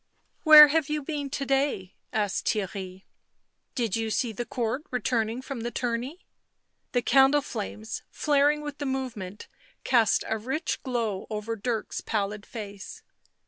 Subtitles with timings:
[0.43, 1.93] "Where have you been to day?"
[2.25, 3.03] asked Theirry."
[3.75, 6.25] Did you see the Court returning from the tourney?"
[6.93, 9.47] The candle flames, flaring with the movement,
[9.83, 13.03] cast a rich glow over Dirk's pallid face.